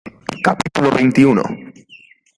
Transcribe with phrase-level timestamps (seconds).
[0.47, 1.43] capítulo veintiuno.